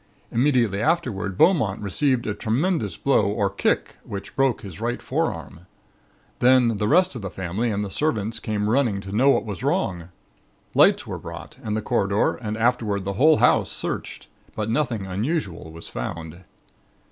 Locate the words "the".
6.79-6.87, 7.21-7.29, 7.83-7.89, 11.77-11.83, 13.05-13.13